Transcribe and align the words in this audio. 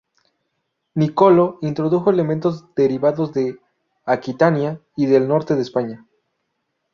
Niccolò 0.95 1.59
introdujo 1.61 2.09
elementos 2.09 2.73
derivados 2.73 3.33
de 3.33 3.59
Aquitania 4.03 4.81
y 4.95 5.05
del 5.05 5.27
norte 5.27 5.53
de 5.53 5.61
España. 5.61 6.07